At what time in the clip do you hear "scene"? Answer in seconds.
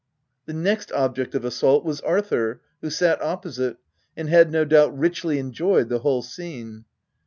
6.23-6.85